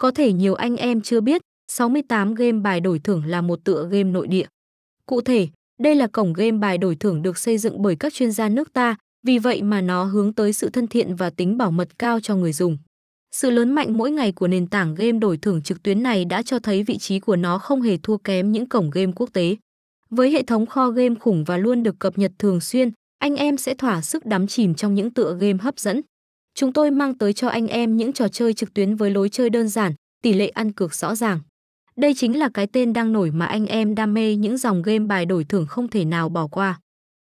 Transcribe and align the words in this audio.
Có 0.00 0.10
thể 0.10 0.32
nhiều 0.32 0.54
anh 0.54 0.76
em 0.76 1.00
chưa 1.00 1.20
biết, 1.20 1.42
68 1.72 2.34
game 2.34 2.60
bài 2.60 2.80
đổi 2.80 2.98
thưởng 2.98 3.24
là 3.26 3.40
một 3.40 3.64
tựa 3.64 3.88
game 3.90 4.04
nội 4.04 4.26
địa. 4.26 4.46
Cụ 5.06 5.20
thể, 5.20 5.48
đây 5.82 5.94
là 5.94 6.06
cổng 6.06 6.32
game 6.32 6.58
bài 6.58 6.78
đổi 6.78 6.96
thưởng 6.96 7.22
được 7.22 7.38
xây 7.38 7.58
dựng 7.58 7.82
bởi 7.82 7.96
các 7.96 8.14
chuyên 8.14 8.32
gia 8.32 8.48
nước 8.48 8.72
ta, 8.72 8.96
vì 9.26 9.38
vậy 9.38 9.62
mà 9.62 9.80
nó 9.80 10.04
hướng 10.04 10.32
tới 10.32 10.52
sự 10.52 10.70
thân 10.70 10.86
thiện 10.86 11.14
và 11.16 11.30
tính 11.30 11.58
bảo 11.58 11.70
mật 11.70 11.98
cao 11.98 12.20
cho 12.20 12.36
người 12.36 12.52
dùng. 12.52 12.78
Sự 13.32 13.50
lớn 13.50 13.72
mạnh 13.72 13.98
mỗi 13.98 14.10
ngày 14.10 14.32
của 14.32 14.48
nền 14.48 14.66
tảng 14.66 14.94
game 14.94 15.18
đổi 15.18 15.36
thưởng 15.36 15.62
trực 15.62 15.82
tuyến 15.82 16.02
này 16.02 16.24
đã 16.24 16.42
cho 16.42 16.58
thấy 16.58 16.82
vị 16.82 16.98
trí 16.98 17.20
của 17.20 17.36
nó 17.36 17.58
không 17.58 17.82
hề 17.82 17.96
thua 17.96 18.16
kém 18.16 18.52
những 18.52 18.68
cổng 18.68 18.90
game 18.90 19.12
quốc 19.16 19.30
tế. 19.32 19.56
Với 20.10 20.30
hệ 20.30 20.42
thống 20.42 20.66
kho 20.66 20.90
game 20.90 21.14
khủng 21.14 21.44
và 21.44 21.56
luôn 21.56 21.82
được 21.82 21.98
cập 21.98 22.18
nhật 22.18 22.32
thường 22.38 22.60
xuyên, 22.60 22.90
anh 23.18 23.36
em 23.36 23.56
sẽ 23.56 23.74
thỏa 23.74 24.02
sức 24.02 24.26
đắm 24.26 24.46
chìm 24.46 24.74
trong 24.74 24.94
những 24.94 25.10
tựa 25.10 25.36
game 25.40 25.58
hấp 25.60 25.78
dẫn. 25.78 26.00
Chúng 26.60 26.72
tôi 26.72 26.90
mang 26.90 27.14
tới 27.14 27.32
cho 27.32 27.48
anh 27.48 27.66
em 27.68 27.96
những 27.96 28.12
trò 28.12 28.28
chơi 28.28 28.54
trực 28.54 28.74
tuyến 28.74 28.96
với 28.96 29.10
lối 29.10 29.28
chơi 29.28 29.50
đơn 29.50 29.68
giản, 29.68 29.92
tỷ 30.22 30.32
lệ 30.32 30.48
ăn 30.48 30.72
cược 30.72 30.94
rõ 30.94 31.14
ràng. 31.14 31.40
Đây 31.96 32.14
chính 32.16 32.38
là 32.38 32.48
cái 32.54 32.66
tên 32.66 32.92
đang 32.92 33.12
nổi 33.12 33.30
mà 33.30 33.46
anh 33.46 33.66
em 33.66 33.94
đam 33.94 34.14
mê 34.14 34.36
những 34.36 34.56
dòng 34.56 34.82
game 34.82 34.98
bài 34.98 35.26
đổi 35.26 35.44
thưởng 35.44 35.66
không 35.66 35.88
thể 35.88 36.04
nào 36.04 36.28
bỏ 36.28 36.46
qua. 36.46 36.80